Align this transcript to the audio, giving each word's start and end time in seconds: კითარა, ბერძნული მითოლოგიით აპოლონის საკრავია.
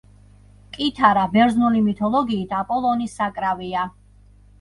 კითარა, 0.77 1.25
ბერძნული 1.35 1.81
მითოლოგიით 1.87 2.55
აპოლონის 2.61 3.13
საკრავია. 3.21 3.85